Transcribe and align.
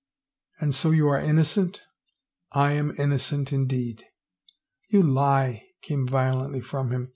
"And 0.59 0.73
so 0.73 0.89
you 0.89 1.07
are 1.09 1.19
innocent?"" 1.19 1.83
I 2.53 2.71
am 2.71 2.89
innocent, 2.97 3.53
indeed." 3.53 4.03
"You 4.89 5.03
lie," 5.03 5.67
came 5.83 6.07
violently 6.07 6.61
from 6.61 6.89
him. 6.89 7.09